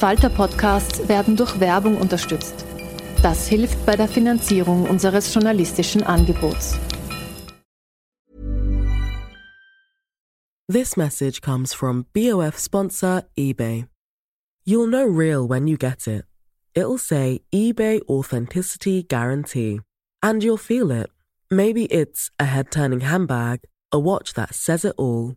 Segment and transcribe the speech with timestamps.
[0.00, 2.64] Falter-Podcasts werden durch Werbung unterstützt.
[3.22, 6.78] Das hilft bei der Finanzierung unseres journalistischen Angebots.
[10.72, 13.88] This message comes from BOF sponsor eBay.
[14.64, 16.24] You'll know real when you get it.
[16.74, 19.82] It'll say eBay Authenticity Guarantee.
[20.22, 21.10] And you'll feel it.
[21.50, 25.36] Maybe it's a head turning handbag, a watch that says it all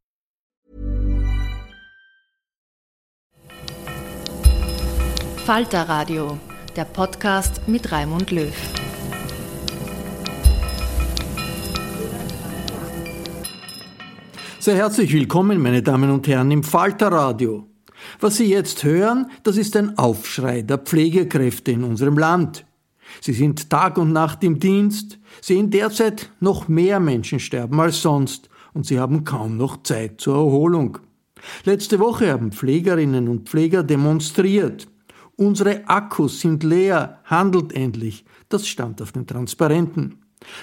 [5.45, 6.37] Falter Radio,
[6.75, 8.53] der Podcast mit Raimund Löw.
[14.59, 17.67] Sehr herzlich willkommen, meine Damen und Herren, im Falter Radio.
[18.19, 22.63] Was Sie jetzt hören, das ist ein Aufschrei der Pflegekräfte in unserem Land.
[23.19, 28.47] Sie sind Tag und Nacht im Dienst, sehen derzeit noch mehr Menschen sterben als sonst
[28.73, 30.99] und sie haben kaum noch Zeit zur Erholung.
[31.65, 34.87] Letzte Woche haben Pflegerinnen und Pfleger demonstriert.
[35.41, 38.25] Unsere Akkus sind leer, handelt endlich.
[38.47, 40.19] Das stand auf den Transparenten.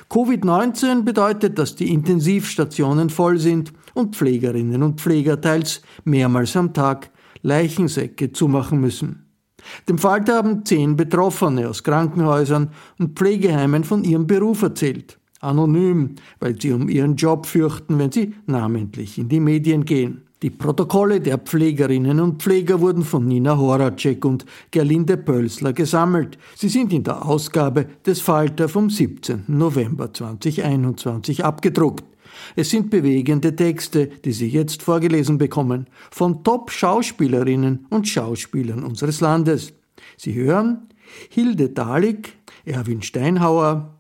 [0.09, 7.11] Covid-19 bedeutet, dass die Intensivstationen voll sind und Pflegerinnen und Pfleger teils mehrmals am Tag
[7.43, 9.27] Leichensäcke zumachen müssen.
[9.89, 15.19] Dem Falter haben zehn Betroffene aus Krankenhäusern und Pflegeheimen von ihrem Beruf erzählt.
[15.41, 20.28] Anonym, weil sie um ihren Job fürchten, wenn sie namentlich in die Medien gehen.
[20.41, 26.39] Die Protokolle der Pflegerinnen und Pfleger wurden von Nina Horacek und Gerlinde Pölsler gesammelt.
[26.55, 29.45] Sie sind in der Ausgabe des Falter vom 17.
[29.49, 32.05] November 2021 abgedruckt.
[32.55, 39.73] Es sind bewegende Texte, die Sie jetzt vorgelesen bekommen, von Top-Schauspielerinnen und Schauspielern unseres Landes.
[40.17, 40.89] Sie hören
[41.31, 43.99] Hilde Dahlig, Erwin Steinhauer,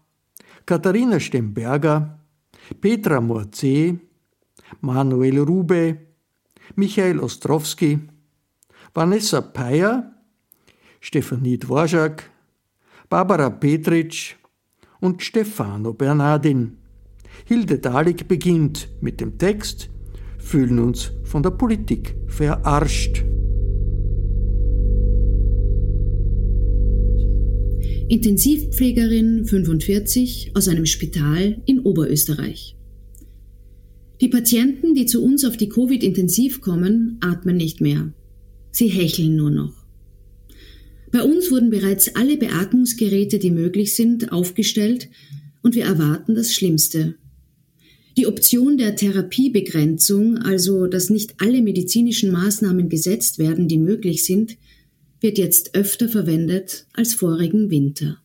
[0.66, 2.20] Katharina Stemberger,
[2.80, 3.98] Petra Morze,
[4.80, 6.07] Manuel Rube,
[6.76, 7.98] Michael Ostrowski,
[8.94, 10.14] Vanessa Peyer,
[11.00, 12.30] Stefanie Dvorak,
[13.08, 14.34] Barbara Petritsch
[15.00, 16.76] und Stefano Bernardin.
[17.44, 19.90] Hilde Dahlig beginnt mit dem Text
[20.38, 23.22] Fühlen uns von der Politik verarscht.
[28.08, 32.77] Intensivpflegerin 45 aus einem Spital in Oberösterreich.
[34.20, 38.12] Die Patienten, die zu uns auf die Covid-Intensiv kommen, atmen nicht mehr.
[38.72, 39.74] Sie hecheln nur noch.
[41.10, 45.08] Bei uns wurden bereits alle Beatmungsgeräte, die möglich sind, aufgestellt
[45.62, 47.14] und wir erwarten das Schlimmste.
[48.16, 54.58] Die Option der Therapiebegrenzung, also dass nicht alle medizinischen Maßnahmen gesetzt werden, die möglich sind,
[55.20, 58.18] wird jetzt öfter verwendet als vorigen Winter.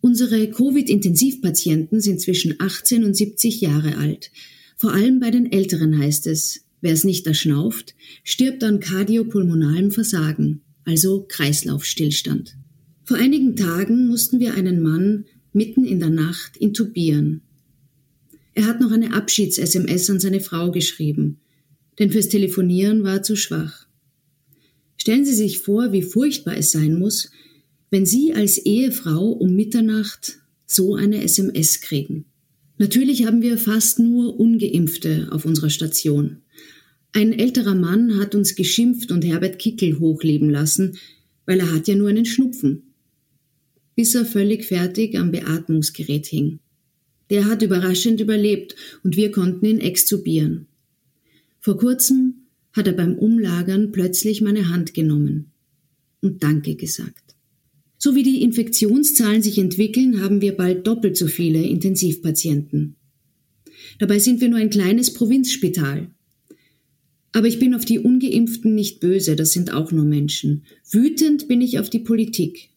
[0.00, 4.30] Unsere Covid-Intensivpatienten sind zwischen 18 und 70 Jahre alt.
[4.76, 7.94] Vor allem bei den Älteren heißt es, wer es nicht erschnauft,
[8.24, 12.56] stirbt an kardiopulmonalem Versagen, also Kreislaufstillstand.
[13.04, 17.42] Vor einigen Tagen mussten wir einen Mann mitten in der Nacht intubieren.
[18.54, 21.40] Er hat noch eine Abschieds-SMS an seine Frau geschrieben,
[21.98, 23.86] denn fürs Telefonieren war er zu schwach.
[24.96, 27.30] Stellen Sie sich vor, wie furchtbar es sein muss,
[27.90, 32.26] wenn Sie als Ehefrau um Mitternacht so eine SMS kriegen.
[32.76, 36.38] Natürlich haben wir fast nur ungeimpfte auf unserer Station.
[37.12, 40.98] Ein älterer Mann hat uns geschimpft und Herbert Kickel hochleben lassen,
[41.46, 42.94] weil er hat ja nur einen Schnupfen.
[43.94, 46.58] Bis er völlig fertig am Beatmungsgerät hing.
[47.30, 48.74] Der hat überraschend überlebt
[49.04, 50.66] und wir konnten ihn extubieren.
[51.60, 55.52] Vor kurzem hat er beim Umlagern plötzlich meine Hand genommen
[56.20, 57.23] und Danke gesagt.
[58.04, 62.96] So wie die Infektionszahlen sich entwickeln, haben wir bald doppelt so viele Intensivpatienten.
[63.98, 66.10] Dabei sind wir nur ein kleines Provinzspital.
[67.32, 70.66] Aber ich bin auf die ungeimpften nicht böse, das sind auch nur Menschen.
[70.90, 72.68] Wütend bin ich auf die Politik.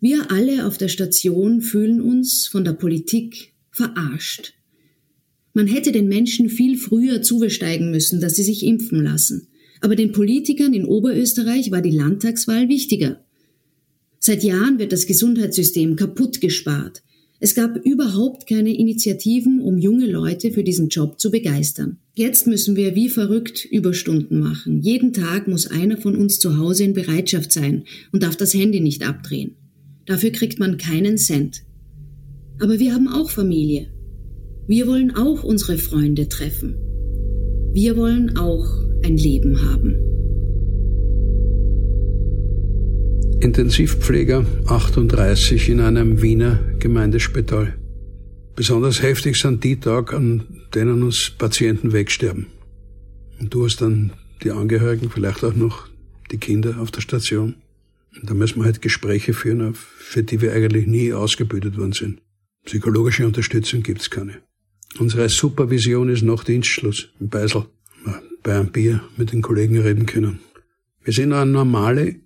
[0.00, 4.54] Wir alle auf der Station fühlen uns von der Politik verarscht.
[5.52, 9.46] Man hätte den Menschen viel früher zuwesteigen müssen, dass sie sich impfen lassen.
[9.80, 13.23] Aber den Politikern in Oberösterreich war die Landtagswahl wichtiger.
[14.26, 17.02] Seit Jahren wird das Gesundheitssystem kaputt gespart.
[17.40, 21.98] Es gab überhaupt keine Initiativen, um junge Leute für diesen Job zu begeistern.
[22.14, 24.80] Jetzt müssen wir wie verrückt Überstunden machen.
[24.80, 28.80] Jeden Tag muss einer von uns zu Hause in Bereitschaft sein und darf das Handy
[28.80, 29.56] nicht abdrehen.
[30.06, 31.62] Dafür kriegt man keinen Cent.
[32.60, 33.88] Aber wir haben auch Familie.
[34.66, 36.76] Wir wollen auch unsere Freunde treffen.
[37.74, 38.64] Wir wollen auch
[39.04, 40.23] ein Leben haben.
[43.44, 47.78] Intensivpfleger 38 in einem Wiener Gemeindespital.
[48.56, 50.44] Besonders heftig sind die Tage, an
[50.74, 52.46] denen uns Patienten wegsterben.
[53.38, 55.88] Und du hast dann die Angehörigen, vielleicht auch noch
[56.30, 57.56] die Kinder auf der Station.
[58.18, 62.22] Und da müssen wir halt Gespräche führen, für die wir eigentlich nie ausgebildet worden sind.
[62.64, 64.38] Psychologische Unterstützung gibt's keine.
[64.98, 67.66] Unsere Supervision ist nach Dienstschluss in Beisel.
[68.42, 70.38] Bei einem Bier mit den Kollegen reden können.
[71.02, 72.23] Wir sind eine normale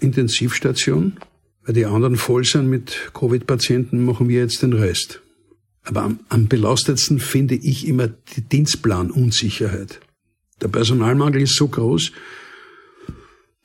[0.00, 1.18] Intensivstation.
[1.62, 5.22] Weil die anderen voll sind mit Covid-Patienten, machen wir jetzt den Rest.
[5.82, 10.00] Aber am, am belastetsten finde ich immer die Dienstplanunsicherheit.
[10.60, 12.12] Der Personalmangel ist so groß,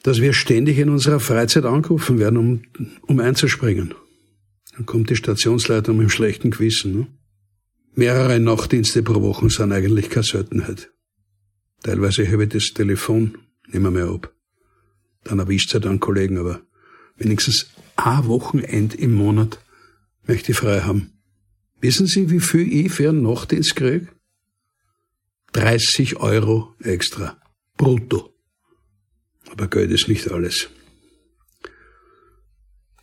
[0.04, 2.62] dass wir ständig in unserer Freizeit angerufen werden, um,
[3.08, 3.94] um einzuspringen.
[4.76, 7.00] Dann kommt die Stationsleitung mit dem schlechten Gewissen.
[7.00, 7.08] Ne?
[7.96, 10.92] Mehrere Nachtdienste pro Woche sind eigentlich keine Seltenheit.
[11.82, 14.35] Teilweise habe ich das Telefon nicht mehr, mehr ab.
[15.26, 16.62] Dann erwischt halt einen Kollegen, aber
[17.18, 17.68] wenigstens
[17.98, 19.60] ein Wochenend im Monat
[20.26, 21.12] möchte ich frei haben.
[21.82, 24.08] Wissen Sie, wie viel ich für einen Nachtdienst kriege?
[25.54, 27.38] 30 Euro extra.
[27.78, 28.34] Brutto.
[29.52, 30.70] Aber Geld ist nicht alles.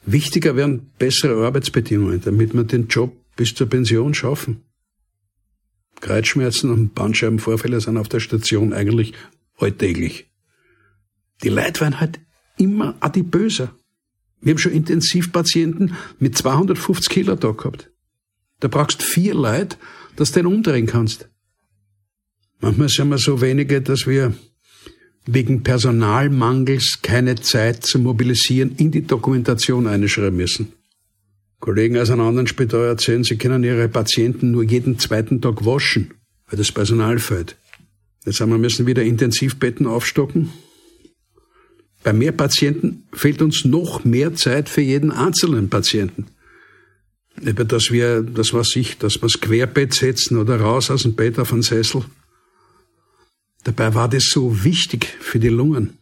[0.04, 4.62] Wichtiger wären bessere Arbeitsbedingungen, damit wir den Job bis zur Pension schaffen.
[6.00, 9.14] Kreuzschmerzen und Bandscheibenvorfälle sind auf der Station eigentlich
[9.58, 10.31] alltäglich.
[11.42, 12.20] Die Leute werden halt
[12.56, 13.74] immer adipöser.
[14.40, 17.90] Wir haben schon Intensivpatienten mit 250 Kilo da gehabt.
[18.60, 19.76] Da brauchst vier Leute,
[20.16, 21.28] dass du den umdrehen kannst.
[22.60, 24.34] Manchmal sind wir so wenige, dass wir
[25.26, 30.72] wegen Personalmangels keine Zeit zum Mobilisieren in die Dokumentation einschreiben müssen.
[31.60, 36.12] Kollegen aus einem anderen Spital erzählen, sie können ihre Patienten nur jeden zweiten Tag waschen,
[36.48, 37.56] weil das Personal fehlt.
[38.24, 40.50] Jetzt haben wir müssen wieder Intensivbetten aufstocken.
[42.02, 46.26] Bei mehr Patienten fehlt uns noch mehr Zeit für jeden einzelnen Patienten.
[47.40, 51.52] Über dass wir, das was ich, das Querbett setzen oder raus aus dem Bett auf
[51.52, 52.04] einen Sessel.
[53.64, 55.98] Dabei war das so wichtig für die Lungen.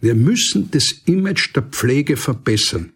[0.00, 2.92] Wir müssen das Image der Pflege verbessern.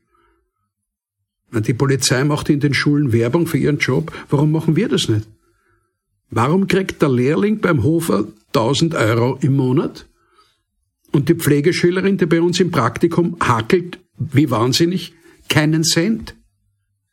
[1.52, 4.12] Die Polizei macht in den Schulen Werbung für ihren Job.
[4.28, 5.26] Warum machen wir das nicht?
[6.30, 10.06] Warum kriegt der Lehrling beim Hofer 1000 Euro im Monat?
[11.12, 15.14] Und die Pflegeschülerin, die bei uns im Praktikum hakelt, wie wahnsinnig,
[15.48, 16.36] keinen Cent.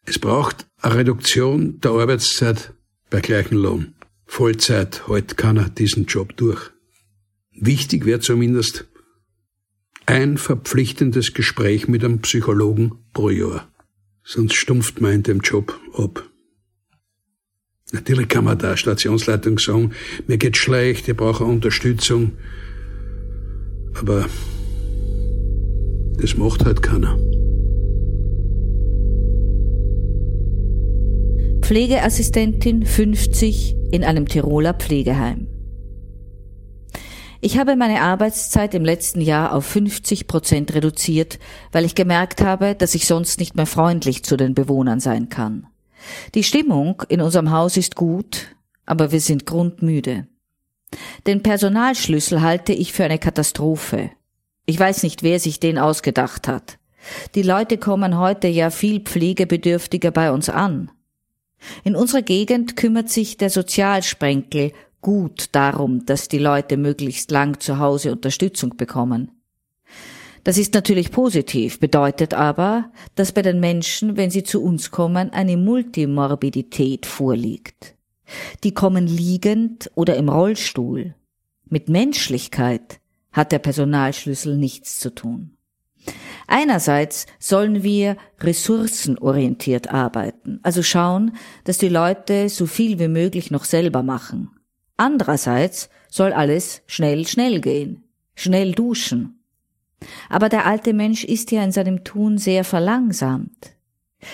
[0.06, 2.74] Es braucht eine Reduktion der Arbeitszeit
[3.10, 3.96] bei gleichem Lohn.
[4.26, 6.72] Vollzeit heute kann er diesen Job durch.
[7.52, 8.86] Wichtig wäre zumindest
[10.06, 13.68] ein verpflichtendes Gespräch mit einem Psychologen pro Jahr
[14.28, 16.30] sonst stumpft man in dem Job ab.
[17.94, 19.94] Natürlich kann man der Stationsleitung sagen,
[20.28, 22.34] mir geht's schlecht, ich brauche Unterstützung.
[24.00, 24.26] Aber
[26.20, 27.18] das macht halt keiner.
[31.62, 35.48] Pflegeassistentin 50 in einem Tiroler Pflegeheim.
[37.40, 41.40] Ich habe meine Arbeitszeit im letzten Jahr auf 50 Prozent reduziert,
[41.72, 45.68] weil ich gemerkt habe, dass ich sonst nicht mehr freundlich zu den Bewohnern sein kann.
[46.36, 50.28] Die Stimmung in unserem Haus ist gut, aber wir sind grundmüde.
[51.26, 54.12] Den Personalschlüssel halte ich für eine Katastrophe.
[54.66, 56.78] Ich weiß nicht, wer sich den ausgedacht hat.
[57.36, 60.92] Die Leute kommen heute ja viel pflegebedürftiger bei uns an.
[61.84, 67.80] In unserer Gegend kümmert sich der Sozialsprenkel gut darum, dass die Leute möglichst lang zu
[67.80, 69.32] Hause Unterstützung bekommen.
[70.44, 75.32] Das ist natürlich positiv, bedeutet aber, dass bei den Menschen, wenn sie zu uns kommen,
[75.32, 77.97] eine Multimorbidität vorliegt.
[78.64, 81.16] Die kommen liegend oder im Rollstuhl.
[81.70, 83.00] Mit Menschlichkeit
[83.32, 85.58] hat der Personalschlüssel nichts zu tun.
[86.48, 93.66] Einerseits sollen wir ressourcenorientiert arbeiten, also schauen, dass die Leute so viel wie möglich noch
[93.66, 94.52] selber machen.
[94.96, 98.04] Andererseits soll alles schnell, schnell gehen,
[98.34, 99.44] schnell duschen.
[100.30, 103.77] Aber der alte Mensch ist ja in seinem Tun sehr verlangsamt.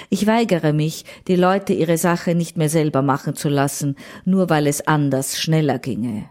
[0.10, 4.68] Ich weigere mich, die Leute ihre Sache nicht mehr selber machen zu lassen, nur weil
[4.68, 6.30] es anders schneller ginge.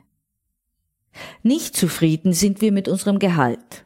[1.42, 3.84] Nicht zufrieden sind wir mit unserem Gehalt.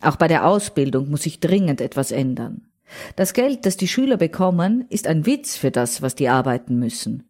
[0.00, 2.68] Auch bei der Ausbildung muss sich dringend etwas ändern.
[3.16, 7.24] Das Geld, das die Schüler bekommen, ist ein Witz für das, was die arbeiten müssen.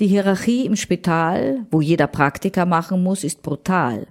[0.00, 4.08] Die Hierarchie im Spital, wo jeder Praktiker machen muss, ist brutal.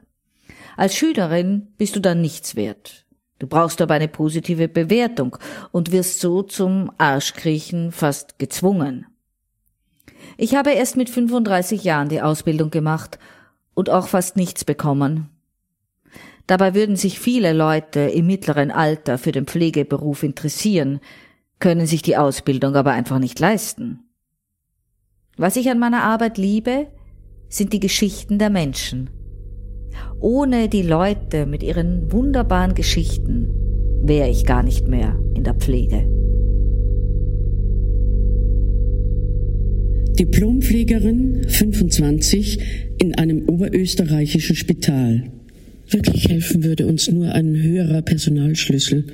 [0.75, 3.03] Als Schülerin bist du dann nichts wert.
[3.40, 5.38] Du brauchst aber eine positive Bewertung
[5.72, 9.06] und wirst so zum Arschkriechen fast gezwungen.
[10.38, 13.20] Ich habe erst mit 35 Jahren die Ausbildung gemacht
[13.74, 15.30] und auch fast nichts bekommen.
[16.48, 21.00] Dabei würden sich viele Leute im mittleren Alter für den Pflegeberuf interessieren,
[21.60, 24.04] können sich die Ausbildung aber einfach nicht leisten.
[25.38, 26.88] Was ich an meiner Arbeit liebe,
[27.48, 29.10] sind die Geschichten der Menschen.
[30.24, 33.50] Ohne die Leute mit ihren wunderbaren Geschichten
[34.03, 36.08] wäre ich gar nicht mehr in der Pflege.
[40.18, 42.58] Diplompflegerin 25
[43.01, 45.24] in einem oberösterreichischen Spital.
[45.89, 49.08] Wirklich helfen würde uns nur ein höherer Personalschlüssel,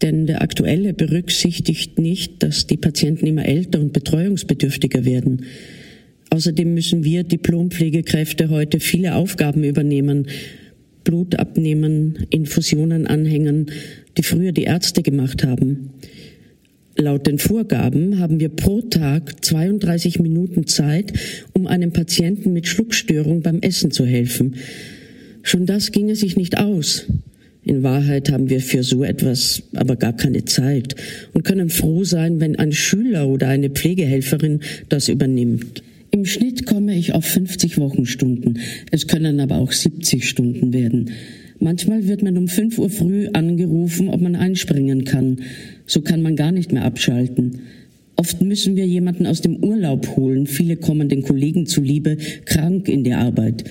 [0.00, 5.42] denn der aktuelle berücksichtigt nicht, dass die Patienten immer älter und betreuungsbedürftiger werden.
[6.30, 10.26] Außerdem müssen wir Diplompflegekräfte heute viele Aufgaben übernehmen,
[11.04, 13.70] Blut abnehmen, Infusionen anhängen,
[14.18, 15.90] die früher die Ärzte gemacht haben.
[16.98, 21.12] Laut den Vorgaben haben wir pro Tag 32 Minuten Zeit,
[21.52, 24.56] um einem Patienten mit Schluckstörung beim Essen zu helfen.
[25.42, 27.06] Schon das ginge sich nicht aus.
[27.62, 30.96] In Wahrheit haben wir für so etwas aber gar keine Zeit
[31.34, 35.82] und können froh sein, wenn ein Schüler oder eine Pflegehelferin das übernimmt.
[36.16, 38.58] Im Schnitt komme ich auf 50 Wochenstunden.
[38.90, 41.10] Es können aber auch 70 Stunden werden.
[41.60, 45.40] Manchmal wird man um 5 Uhr früh angerufen, ob man einspringen kann.
[45.84, 47.58] So kann man gar nicht mehr abschalten.
[48.16, 50.46] Oft müssen wir jemanden aus dem Urlaub holen.
[50.46, 53.64] Viele kommen den Kollegen zuliebe krank in die Arbeit.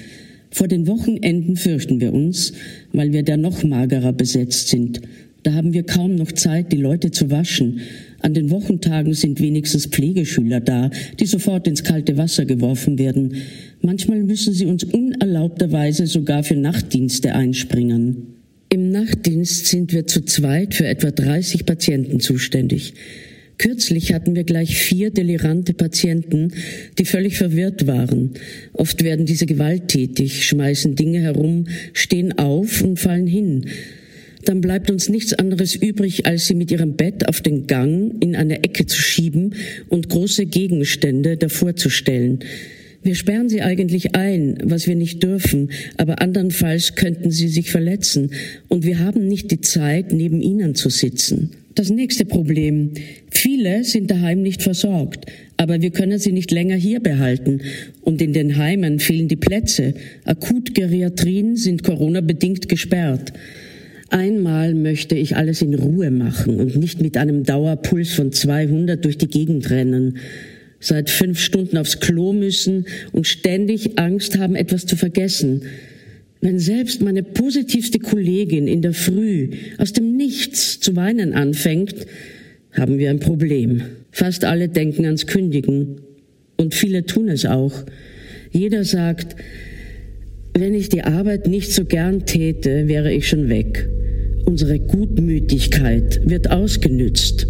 [0.51, 2.53] Vor den Wochenenden fürchten wir uns,
[2.93, 5.01] weil wir da noch magerer besetzt sind.
[5.41, 7.81] Da haben wir kaum noch Zeit, die Leute zu waschen.
[8.25, 10.89] An den Wochentagen sind wenigstens Pflegeschüler da,
[11.19, 13.35] die sofort ins kalte Wasser geworfen werden.
[13.81, 18.33] Manchmal müssen sie uns unerlaubterweise sogar für Nachtdienste einspringen.
[18.69, 22.95] Im Nachtdienst sind wir zu zweit für etwa 30 Patienten zuständig.
[23.59, 26.51] Kürzlich hatten wir gleich vier delirante Patienten,
[26.97, 28.31] die völlig verwirrt waren.
[28.73, 33.67] Oft werden diese gewalttätig, schmeißen Dinge herum, stehen auf und fallen hin.
[34.45, 38.35] Dann bleibt uns nichts anderes übrig, als sie mit ihrem Bett auf den Gang in
[38.35, 39.55] eine Ecke zu schieben
[39.89, 42.39] und große Gegenstände davor zu stellen.
[43.01, 48.31] Wir sperren sie eigentlich ein, was wir nicht dürfen, aber andernfalls könnten sie sich verletzen,
[48.67, 51.51] und wir haben nicht die Zeit, neben ihnen zu sitzen.
[51.75, 52.93] Das nächste Problem.
[53.29, 55.25] Viele sind daheim nicht versorgt,
[55.57, 57.61] aber wir können sie nicht länger hier behalten.
[58.01, 59.93] Und in den Heimen fehlen die Plätze.
[60.23, 63.33] Akutgeriatrien sind Corona-bedingt gesperrt.
[64.09, 69.17] Einmal möchte ich alles in Ruhe machen und nicht mit einem Dauerpuls von 200 durch
[69.17, 70.17] die Gegend rennen.
[70.79, 75.63] Seit fünf Stunden aufs Klo müssen und ständig Angst haben, etwas zu vergessen.
[76.41, 81.95] Wenn selbst meine positivste Kollegin in der Früh aus dem Nichts zu weinen anfängt,
[82.71, 83.81] haben wir ein Problem.
[84.11, 86.01] Fast alle denken ans Kündigen.
[86.57, 87.73] Und viele tun es auch.
[88.51, 89.35] Jeder sagt,
[90.57, 93.89] wenn ich die Arbeit nicht so gern täte, wäre ich schon weg.
[94.45, 97.45] Unsere Gutmütigkeit wird ausgenützt.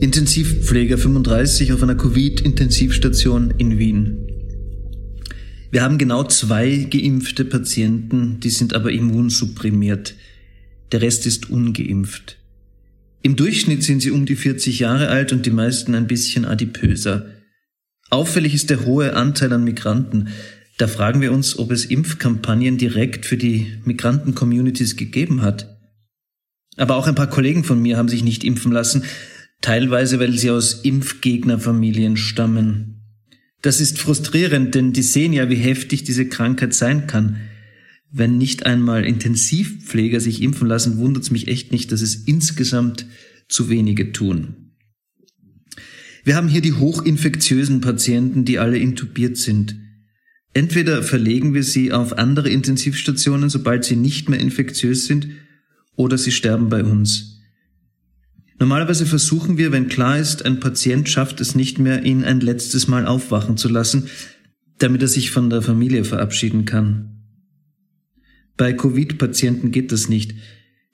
[0.00, 4.16] Intensivpfleger 35 auf einer Covid-Intensivstation in Wien.
[5.70, 10.14] Wir haben genau zwei geimpfte Patienten, die sind aber immunsupprimiert.
[10.90, 12.36] Der Rest ist ungeimpft.
[13.22, 17.26] Im Durchschnitt sind sie um die 40 Jahre alt und die meisten ein bisschen adipöser.
[18.10, 20.28] Auffällig ist der hohe Anteil an Migranten.
[20.78, 25.76] Da fragen wir uns, ob es Impfkampagnen direkt für die Migranten-Communities gegeben hat.
[26.76, 29.02] Aber auch ein paar Kollegen von mir haben sich nicht impfen lassen.
[29.60, 33.02] teilweise weil sie aus Impfgegnerfamilien stammen.
[33.60, 37.40] Das ist frustrierend, denn die sehen ja, wie heftig diese Krankheit sein kann.
[38.12, 43.06] Wenn nicht einmal Intensivpfleger sich impfen lassen, wundert es mich echt nicht, dass es insgesamt
[43.48, 44.67] zu wenige tun.
[46.24, 49.76] Wir haben hier die hochinfektiösen Patienten, die alle intubiert sind.
[50.54, 55.28] Entweder verlegen wir sie auf andere Intensivstationen, sobald sie nicht mehr infektiös sind,
[55.94, 57.40] oder sie sterben bei uns.
[58.58, 62.88] Normalerweise versuchen wir, wenn klar ist, ein Patient schafft es nicht mehr, ihn ein letztes
[62.88, 64.08] Mal aufwachen zu lassen,
[64.78, 67.18] damit er sich von der Familie verabschieden kann.
[68.56, 70.34] Bei Covid-Patienten geht das nicht.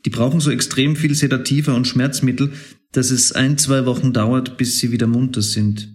[0.04, 2.52] Die brauchen so extrem viel Sedativa und Schmerzmittel,
[2.96, 5.88] dass es ein, zwei Wochen dauert, bis sie wieder munter sind.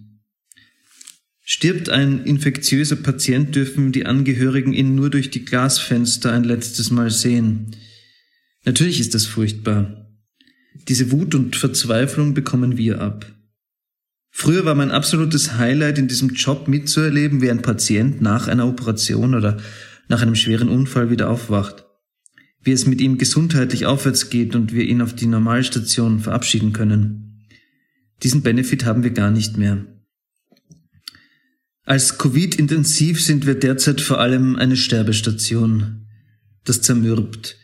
[1.42, 7.10] Stirbt ein infektiöser Patient, dürfen die Angehörigen ihn nur durch die Glasfenster ein letztes Mal
[7.10, 7.74] sehen.
[8.64, 10.06] Natürlich ist das furchtbar.
[10.88, 13.26] Diese Wut und Verzweiflung bekommen wir ab.
[14.30, 19.34] Früher war mein absolutes Highlight in diesem Job mitzuerleben, wie ein Patient nach einer Operation
[19.34, 19.56] oder
[20.08, 21.84] nach einem schweren Unfall wieder aufwacht.
[22.62, 27.46] Wie es mit ihm gesundheitlich aufwärts geht und wir ihn auf die Normalstation verabschieden können.
[28.22, 29.86] Diesen Benefit haben wir gar nicht mehr.
[31.84, 36.06] Als Covid-intensiv sind wir derzeit vor allem eine Sterbestation.
[36.64, 37.56] Das zermürbt.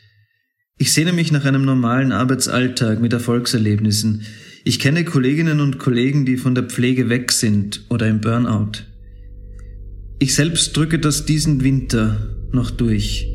[0.78, 4.22] Ich sehne mich nach einem normalen Arbeitsalltag mit Erfolgserlebnissen.
[4.64, 8.72] Ich kenne Kolleginnen und Kollegen, die von der Pflege weg sind oder im Burnout.
[10.18, 13.28] Ich selbst drücke das diesen Winter noch durch.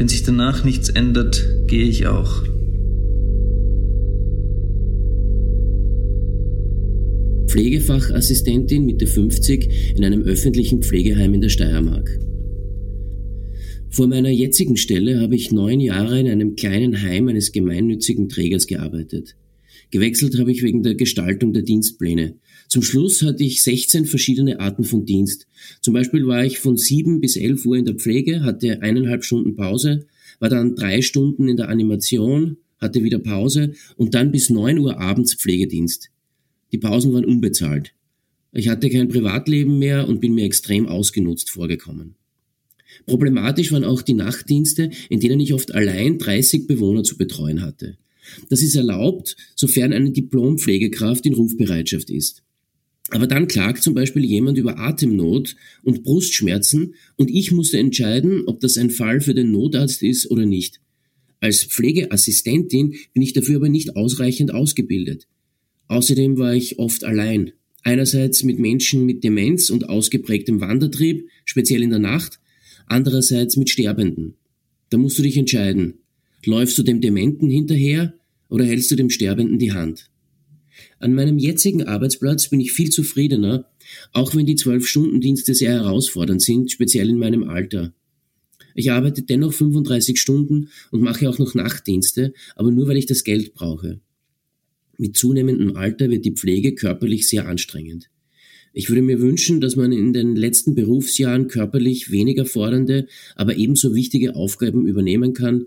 [0.00, 2.42] Wenn sich danach nichts ändert, gehe ich auch.
[7.48, 12.18] Pflegefachassistentin Mitte 50 in einem öffentlichen Pflegeheim in der Steiermark.
[13.90, 18.66] Vor meiner jetzigen Stelle habe ich neun Jahre in einem kleinen Heim eines gemeinnützigen Trägers
[18.66, 19.36] gearbeitet.
[19.90, 22.36] Gewechselt habe ich wegen der Gestaltung der Dienstpläne.
[22.68, 25.48] Zum Schluss hatte ich 16 verschiedene Arten von Dienst.
[25.80, 29.56] Zum Beispiel war ich von 7 bis 11 Uhr in der Pflege, hatte eineinhalb Stunden
[29.56, 30.06] Pause,
[30.38, 35.00] war dann drei Stunden in der Animation, hatte wieder Pause und dann bis 9 Uhr
[35.00, 36.10] abends Pflegedienst.
[36.72, 37.92] Die Pausen waren unbezahlt.
[38.52, 42.14] Ich hatte kein Privatleben mehr und bin mir extrem ausgenutzt vorgekommen.
[43.06, 47.96] Problematisch waren auch die Nachtdienste, in denen ich oft allein 30 Bewohner zu betreuen hatte.
[48.48, 52.42] Das ist erlaubt, sofern eine Diplompflegekraft in Rufbereitschaft ist.
[53.10, 58.60] Aber dann klagt zum Beispiel jemand über Atemnot und Brustschmerzen und ich musste entscheiden, ob
[58.60, 60.80] das ein Fall für den Notarzt ist oder nicht.
[61.40, 65.26] Als Pflegeassistentin bin ich dafür aber nicht ausreichend ausgebildet.
[65.88, 67.52] Außerdem war ich oft allein.
[67.82, 72.38] Einerseits mit Menschen mit Demenz und ausgeprägtem Wandertrieb, speziell in der Nacht,
[72.86, 74.36] andererseits mit Sterbenden.
[74.90, 75.99] Da musst du dich entscheiden.
[76.46, 78.14] Läufst du dem Dementen hinterher
[78.48, 80.10] oder hältst du dem Sterbenden die Hand?
[80.98, 83.68] An meinem jetzigen Arbeitsplatz bin ich viel zufriedener,
[84.12, 87.92] auch wenn die Zwölf-Stunden-Dienste sehr herausfordernd sind, speziell in meinem Alter.
[88.74, 93.24] Ich arbeite dennoch 35 Stunden und mache auch noch Nachtdienste, aber nur weil ich das
[93.24, 94.00] Geld brauche.
[94.96, 98.10] Mit zunehmendem Alter wird die Pflege körperlich sehr anstrengend.
[98.72, 103.94] Ich würde mir wünschen, dass man in den letzten Berufsjahren körperlich weniger fordernde, aber ebenso
[103.94, 105.66] wichtige Aufgaben übernehmen kann,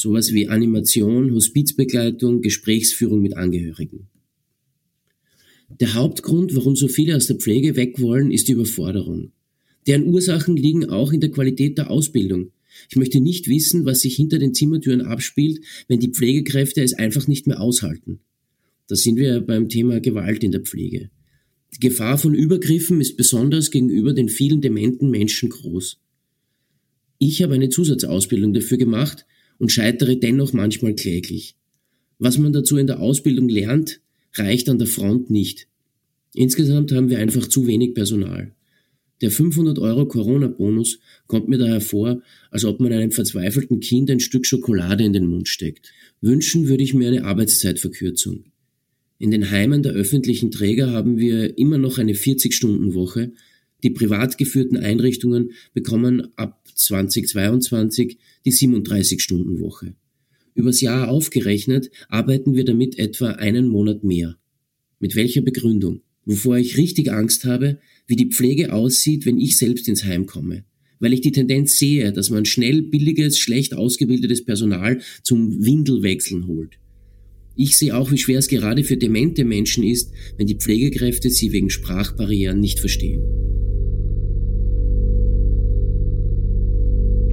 [0.00, 4.08] sowas wie Animation, Hospizbegleitung, Gesprächsführung mit Angehörigen.
[5.68, 9.32] Der Hauptgrund, warum so viele aus der Pflege weg wollen, ist die Überforderung.
[9.86, 12.50] Deren Ursachen liegen auch in der Qualität der Ausbildung.
[12.88, 17.28] Ich möchte nicht wissen, was sich hinter den Zimmertüren abspielt, wenn die Pflegekräfte es einfach
[17.28, 18.20] nicht mehr aushalten.
[18.88, 21.10] Da sind wir beim Thema Gewalt in der Pflege.
[21.74, 26.00] Die Gefahr von Übergriffen ist besonders gegenüber den vielen dementen Menschen groß.
[27.18, 29.26] Ich habe eine Zusatzausbildung dafür gemacht
[29.60, 31.54] und scheitere dennoch manchmal kläglich.
[32.18, 34.00] Was man dazu in der Ausbildung lernt,
[34.34, 35.68] reicht an der Front nicht.
[36.34, 38.52] Insgesamt haben wir einfach zu wenig Personal.
[39.20, 44.20] Der 500 Euro Corona-Bonus kommt mir daher vor, als ob man einem verzweifelten Kind ein
[44.20, 45.92] Stück Schokolade in den Mund steckt.
[46.22, 48.44] Wünschen würde ich mir eine Arbeitszeitverkürzung.
[49.18, 53.32] In den Heimen der öffentlichen Träger haben wir immer noch eine 40-Stunden-Woche.
[53.82, 59.94] Die privat geführten Einrichtungen bekommen ab 2022 die 37-Stunden-Woche.
[60.54, 64.36] Übers Jahr aufgerechnet arbeiten wir damit etwa einen Monat mehr.
[64.98, 66.02] Mit welcher Begründung?
[66.26, 70.64] Wovor ich richtig Angst habe, wie die Pflege aussieht, wenn ich selbst ins Heim komme.
[70.98, 76.78] Weil ich die Tendenz sehe, dass man schnell billiges, schlecht ausgebildetes Personal zum Windelwechseln holt.
[77.56, 81.52] Ich sehe auch, wie schwer es gerade für demente Menschen ist, wenn die Pflegekräfte sie
[81.52, 83.22] wegen Sprachbarrieren nicht verstehen.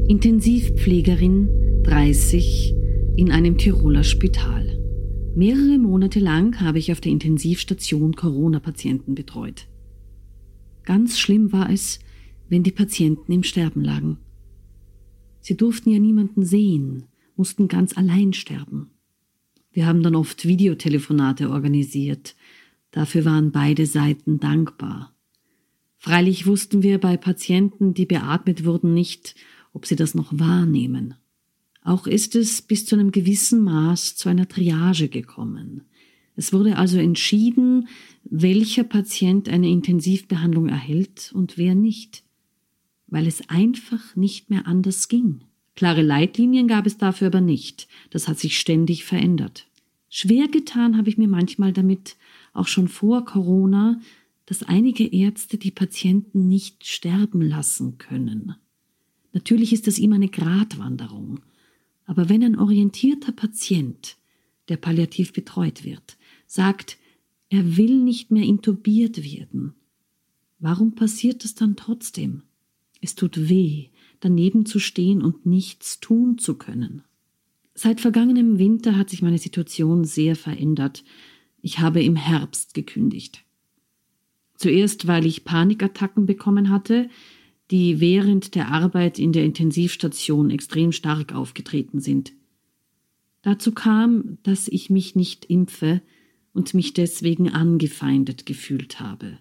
[0.09, 2.73] Intensivpflegerin 30
[3.17, 4.79] in einem Tiroler Spital.
[5.35, 9.67] Mehrere Monate lang habe ich auf der Intensivstation Corona-Patienten betreut.
[10.85, 11.99] Ganz schlimm war es,
[12.47, 14.19] wenn die Patienten im Sterben lagen.
[15.41, 18.91] Sie durften ja niemanden sehen, mussten ganz allein sterben.
[19.73, 22.37] Wir haben dann oft Videotelefonate organisiert.
[22.91, 25.13] Dafür waren beide Seiten dankbar.
[25.97, 29.35] Freilich wussten wir bei Patienten, die beatmet wurden, nicht,
[29.77, 31.13] ob sie das noch wahrnehmen.
[31.83, 35.83] Auch ist es bis zu einem gewissen Maß zu einer Triage gekommen.
[36.35, 37.87] Es wurde also entschieden,
[38.25, 42.23] welcher Patient eine Intensivbehandlung erhält und wer nicht
[43.07, 45.41] weil es einfach nicht mehr anders ging.
[45.75, 47.87] Klare Leitlinien gab es dafür aber nicht.
[48.09, 49.67] Das hat sich ständig verändert.
[50.09, 52.17] Schwer getan habe ich mir manchmal damit,
[52.53, 53.99] auch schon vor Corona,
[54.45, 58.55] dass einige Ärzte die Patienten nicht sterben lassen können.
[59.33, 61.41] Natürlich ist das immer eine Gratwanderung.
[62.05, 64.17] Aber wenn ein orientierter Patient,
[64.69, 66.97] der palliativ betreut wird, sagt,
[67.49, 69.73] er will nicht mehr intubiert werden,
[70.59, 72.43] warum passiert das dann trotzdem?
[73.01, 77.03] Es tut weh, daneben zu stehen und nichts tun zu können.
[77.73, 81.03] Seit vergangenem Winter hat sich meine Situation sehr verändert.
[81.61, 83.43] Ich habe im Herbst gekündigt.
[84.55, 87.09] Zuerst, weil ich Panikattacken bekommen hatte,
[87.71, 92.33] die während der Arbeit in der Intensivstation extrem stark aufgetreten sind.
[93.41, 96.01] Dazu kam, dass ich mich nicht impfe
[96.53, 99.37] und mich deswegen angefeindet gefühlt habe.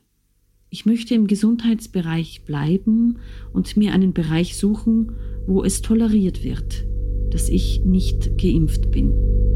[0.69, 3.19] Ich möchte im Gesundheitsbereich bleiben
[3.53, 5.13] und mir einen Bereich suchen,
[5.47, 6.85] wo es toleriert wird,
[7.31, 9.56] dass ich nicht geimpft bin.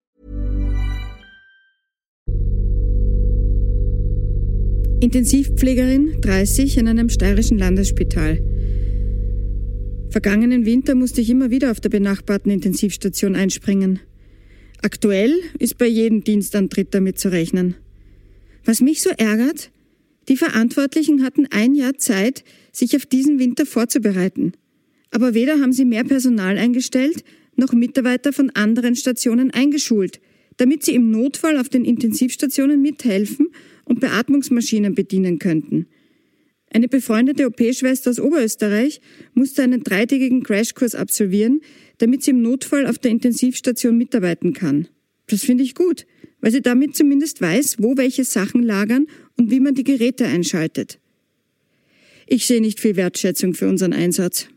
[5.01, 8.39] Intensivpflegerin, 30, in einem steirischen Landesspital.
[10.11, 13.99] Vergangenen Winter musste ich immer wieder auf der benachbarten Intensivstation einspringen.
[14.83, 17.73] Aktuell ist bei jedem Dienstantritt damit zu rechnen.
[18.63, 19.71] Was mich so ärgert,
[20.29, 24.51] die Verantwortlichen hatten ein Jahr Zeit, sich auf diesen Winter vorzubereiten.
[25.09, 27.23] Aber weder haben sie mehr Personal eingestellt,
[27.55, 30.21] noch Mitarbeiter von anderen Stationen eingeschult,
[30.57, 33.47] damit sie im Notfall auf den Intensivstationen mithelfen
[33.85, 35.87] und Beatmungsmaschinen bedienen könnten.
[36.73, 39.01] Eine befreundete OP-Schwester aus Oberösterreich
[39.33, 41.61] musste einen dreitägigen Crashkurs absolvieren,
[41.97, 44.87] damit sie im Notfall auf der Intensivstation mitarbeiten kann.
[45.27, 46.05] Das finde ich gut,
[46.39, 50.99] weil sie damit zumindest weiß, wo welche Sachen lagern und wie man die Geräte einschaltet.
[52.25, 54.47] Ich sehe nicht viel Wertschätzung für unseren Einsatz.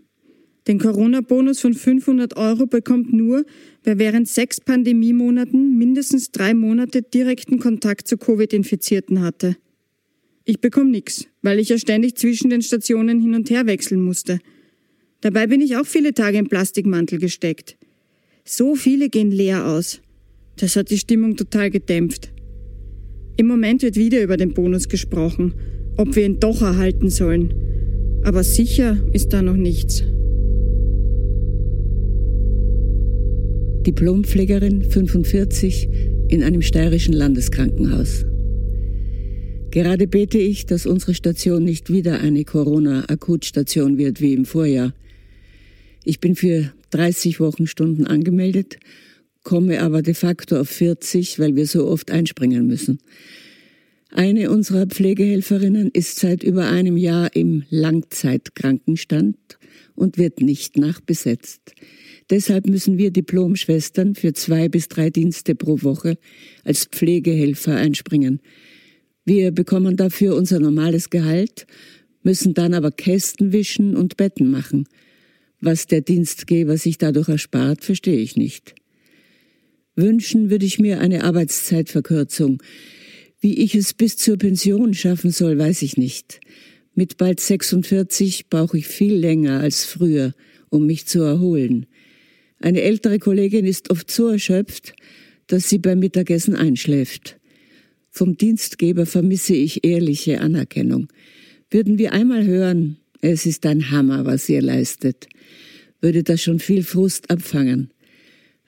[0.66, 3.44] Den Corona-Bonus von 500 Euro bekommt nur,
[3.82, 9.56] wer während sechs Pandemiemonaten mindestens drei Monate direkten Kontakt zu Covid-Infizierten hatte.
[10.46, 14.38] Ich bekomme nichts, weil ich ja ständig zwischen den Stationen hin und her wechseln musste.
[15.20, 17.76] Dabei bin ich auch viele Tage im Plastikmantel gesteckt.
[18.44, 20.00] So viele gehen leer aus.
[20.56, 22.30] Das hat die Stimmung total gedämpft.
[23.36, 25.54] Im Moment wird wieder über den Bonus gesprochen,
[25.96, 27.52] ob wir ihn doch erhalten sollen.
[28.22, 30.04] Aber sicher ist da noch nichts.
[33.84, 35.88] Diplompflegerin 45
[36.28, 38.24] in einem steirischen Landeskrankenhaus.
[39.70, 44.94] Gerade bete ich, dass unsere Station nicht wieder eine Corona-Akutstation wird wie im Vorjahr.
[46.02, 48.78] Ich bin für 30 Wochenstunden angemeldet,
[49.42, 53.00] komme aber de facto auf 40, weil wir so oft einspringen müssen.
[54.10, 59.36] Eine unserer Pflegehelferinnen ist seit über einem Jahr im Langzeitkrankenstand
[59.94, 61.74] und wird nicht nachbesetzt.
[62.30, 66.16] Deshalb müssen wir Diplomschwestern für zwei bis drei Dienste pro Woche
[66.64, 68.40] als Pflegehelfer einspringen.
[69.24, 71.66] Wir bekommen dafür unser normales Gehalt,
[72.22, 74.86] müssen dann aber Kästen wischen und Betten machen.
[75.60, 78.74] Was der Dienstgeber sich dadurch erspart, verstehe ich nicht.
[79.96, 82.62] Wünschen würde ich mir eine Arbeitszeitverkürzung.
[83.40, 86.40] Wie ich es bis zur Pension schaffen soll, weiß ich nicht.
[86.94, 90.32] Mit bald 46 brauche ich viel länger als früher,
[90.70, 91.86] um mich zu erholen.
[92.64, 94.94] Eine ältere Kollegin ist oft so erschöpft,
[95.48, 97.38] dass sie beim Mittagessen einschläft.
[98.08, 101.08] Vom Dienstgeber vermisse ich ehrliche Anerkennung.
[101.70, 105.28] Würden wir einmal hören, es ist ein Hammer, was ihr leistet,
[106.00, 107.90] würde das schon viel Frust abfangen.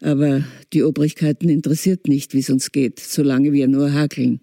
[0.03, 4.41] Aber die Obrigkeiten interessiert nicht, wie es uns geht, solange wir nur hakeln.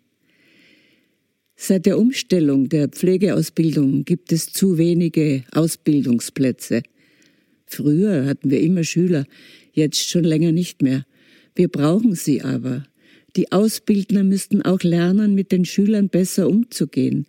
[1.55, 6.81] Seit der Umstellung der Pflegeausbildung gibt es zu wenige Ausbildungsplätze.
[7.73, 9.25] Früher hatten wir immer Schüler,
[9.73, 11.05] jetzt schon länger nicht mehr.
[11.55, 12.83] Wir brauchen sie aber.
[13.35, 17.25] Die Ausbildner müssten auch lernen, mit den Schülern besser umzugehen.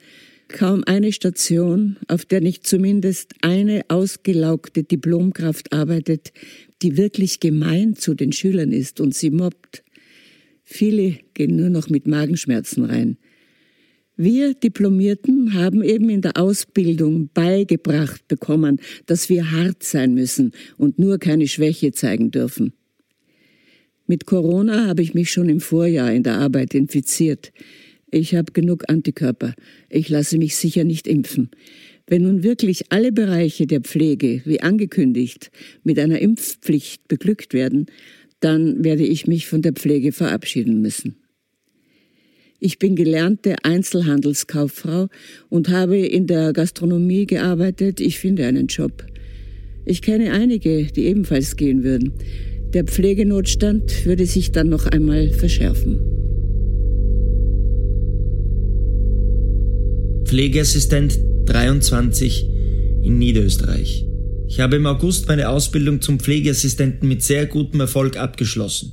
[0.49, 6.33] Kaum eine Station, auf der nicht zumindest eine ausgelaugte Diplomkraft arbeitet,
[6.83, 9.83] die wirklich gemein zu den Schülern ist und sie mobbt.
[10.63, 13.17] Viele gehen nur noch mit Magenschmerzen rein.
[14.17, 21.01] Wir Diplomierten haben eben in der Ausbildung beigebracht bekommen, dass wir hart sein müssen und
[21.01, 22.75] nur keine Schwäche zeigen dürfen.
[24.07, 27.53] Mit Corona habe ich mich schon im Vorjahr in der Arbeit infiziert.
[28.09, 29.55] Ich habe genug Antikörper.
[29.91, 31.51] Ich lasse mich sicher nicht impfen.
[32.07, 35.51] Wenn nun wirklich alle Bereiche der Pflege, wie angekündigt,
[35.83, 37.87] mit einer Impfpflicht beglückt werden,
[38.39, 41.17] dann werde ich mich von der Pflege verabschieden müssen.
[42.65, 45.09] Ich bin gelernte Einzelhandelskauffrau
[45.51, 48.01] und habe in der Gastronomie gearbeitet.
[48.01, 49.05] Ich finde einen Job.
[49.85, 52.15] Ich kenne einige, die ebenfalls gehen würden.
[52.73, 56.01] Der Pflegenotstand würde sich dann noch einmal verschärfen.
[60.25, 62.49] Pflegeassistent 23
[63.03, 64.07] in Niederösterreich.
[64.49, 68.93] Ich habe im August meine Ausbildung zum Pflegeassistenten mit sehr gutem Erfolg abgeschlossen.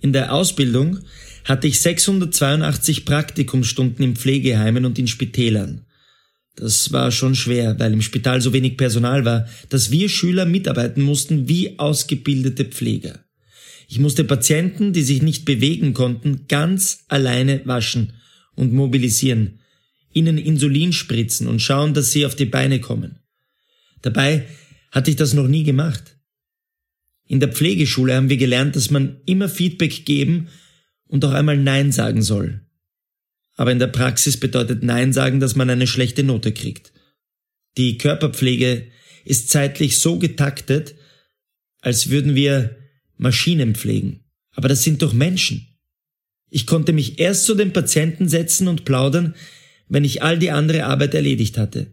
[0.00, 1.00] In der Ausbildung
[1.48, 5.86] hatte ich 682 Praktikumsstunden in Pflegeheimen und in Spitälern.
[6.56, 11.02] Das war schon schwer, weil im Spital so wenig Personal war, dass wir Schüler mitarbeiten
[11.02, 13.24] mussten wie ausgebildete Pfleger.
[13.88, 18.12] Ich musste Patienten, die sich nicht bewegen konnten, ganz alleine waschen
[18.54, 19.60] und mobilisieren,
[20.12, 23.20] ihnen Insulin spritzen und schauen, dass sie auf die Beine kommen.
[24.02, 24.46] Dabei
[24.90, 26.18] hatte ich das noch nie gemacht.
[27.26, 30.48] In der Pflegeschule haben wir gelernt, dass man immer Feedback geben
[31.08, 32.60] und auch einmal Nein sagen soll.
[33.56, 36.92] Aber in der Praxis bedeutet Nein sagen, dass man eine schlechte Note kriegt.
[37.76, 38.86] Die Körperpflege
[39.24, 40.94] ist zeitlich so getaktet,
[41.80, 42.76] als würden wir
[43.16, 44.24] Maschinen pflegen.
[44.52, 45.66] Aber das sind doch Menschen.
[46.50, 49.34] Ich konnte mich erst zu den Patienten setzen und plaudern,
[49.88, 51.92] wenn ich all die andere Arbeit erledigt hatte.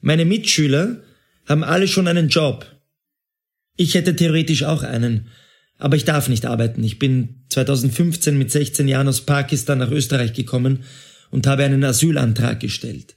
[0.00, 1.02] Meine Mitschüler
[1.46, 2.66] haben alle schon einen Job.
[3.76, 5.28] Ich hätte theoretisch auch einen,
[5.78, 6.82] aber ich darf nicht arbeiten.
[6.82, 10.84] Ich bin 2015 mit 16 Jahren aus Pakistan nach Österreich gekommen
[11.30, 13.16] und habe einen Asylantrag gestellt.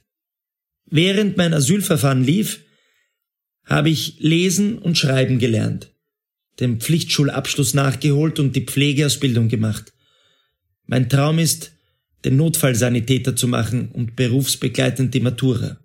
[0.86, 2.60] Während mein Asylverfahren lief,
[3.64, 5.94] habe ich lesen und schreiben gelernt,
[6.58, 9.92] den Pflichtschulabschluss nachgeholt und die Pflegeausbildung gemacht.
[10.86, 11.72] Mein Traum ist,
[12.24, 15.78] den Notfallsanitäter zu machen und berufsbegleitend die Matura.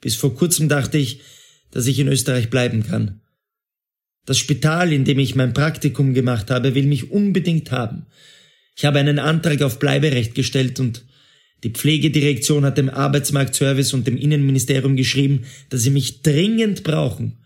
[0.00, 1.20] Bis vor kurzem dachte ich,
[1.70, 3.19] dass ich in Österreich bleiben kann.
[4.26, 8.06] Das Spital, in dem ich mein Praktikum gemacht habe, will mich unbedingt haben.
[8.76, 11.04] Ich habe einen Antrag auf Bleiberecht gestellt und
[11.62, 17.44] die Pflegedirektion hat dem Arbeitsmarktservice und dem Innenministerium geschrieben, dass sie mich dringend brauchen.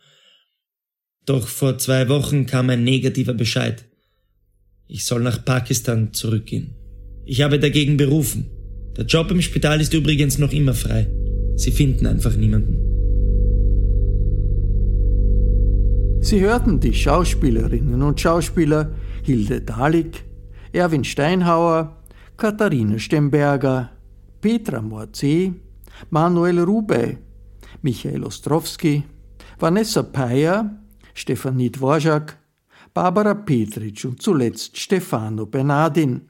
[1.26, 3.84] Doch vor zwei Wochen kam ein negativer Bescheid.
[4.86, 6.74] Ich soll nach Pakistan zurückgehen.
[7.24, 8.50] Ich habe dagegen berufen.
[8.96, 11.08] Der Job im Spital ist übrigens noch immer frei.
[11.56, 12.93] Sie finden einfach niemanden.
[16.24, 20.24] Sie hörten die Schauspielerinnen und Schauspieler Hilde Dalik,
[20.72, 21.98] Erwin Steinhauer,
[22.38, 23.90] Katharina Stemberger,
[24.40, 25.52] Petra Morzee,
[26.08, 27.18] Manuel Rubey,
[27.82, 29.04] Michael Ostrowski,
[29.58, 30.74] Vanessa Peyer,
[31.12, 32.38] Stefanie Dvorak,
[32.94, 36.22] Barbara Petritsch und zuletzt Stefano Bernardin.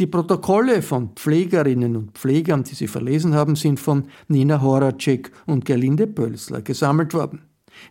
[0.00, 5.64] Die Protokolle von Pflegerinnen und Pflegern, die Sie verlesen haben, sind von Nina Horacek und
[5.64, 7.42] Gerlinde Pölsler gesammelt worden.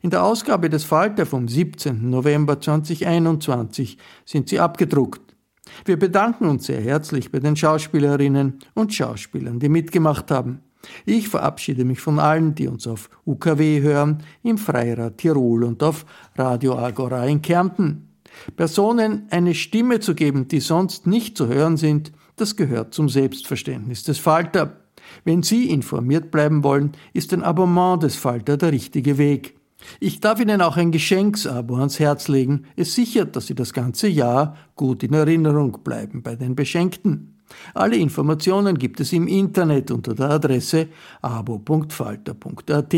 [0.01, 2.09] In der Ausgabe des Falter vom 17.
[2.09, 5.35] November 2021 sind sie abgedruckt.
[5.83, 10.61] Wir bedanken uns sehr herzlich bei den Schauspielerinnen und Schauspielern, die mitgemacht haben.
[11.05, 16.05] Ich verabschiede mich von allen, die uns auf UKW hören, im Freirad Tirol und auf
[16.35, 18.09] Radio Agora in Kärnten.
[18.55, 24.03] Personen eine Stimme zu geben, die sonst nicht zu hören sind, das gehört zum Selbstverständnis
[24.03, 24.81] des Falter.
[25.23, 29.55] Wenn Sie informiert bleiben wollen, ist ein Abonnement des Falter der richtige Weg.
[29.99, 32.65] Ich darf Ihnen auch ein Geschenksabo ans Herz legen.
[32.75, 37.35] Es sichert, dass Sie das ganze Jahr gut in Erinnerung bleiben bei den Beschenkten.
[37.73, 40.87] Alle Informationen gibt es im Internet unter der Adresse
[41.21, 42.95] abo.falter.at.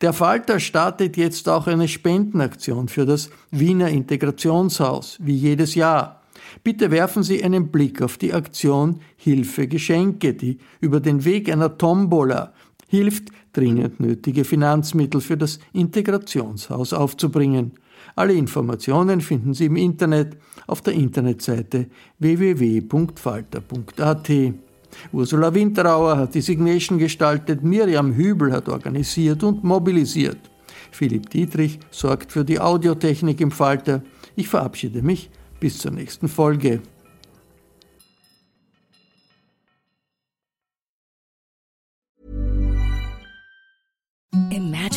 [0.00, 6.22] Der Falter startet jetzt auch eine Spendenaktion für das Wiener Integrationshaus, wie jedes Jahr.
[6.64, 11.78] Bitte werfen Sie einen Blick auf die Aktion Hilfe Geschenke, die über den Weg einer
[11.78, 12.52] Tombola
[12.88, 17.72] hilft, dringend nötige Finanzmittel für das Integrationshaus aufzubringen.
[18.16, 21.86] Alle Informationen finden Sie im Internet auf der Internetseite
[22.18, 23.12] www.falter.at.
[25.12, 30.38] Ursula Winterauer hat die Signation gestaltet, Miriam Hübel hat organisiert und mobilisiert.
[30.90, 34.02] Philipp Dietrich sorgt für die Audiotechnik im Falter.
[34.34, 36.80] Ich verabschiede mich bis zur nächsten Folge.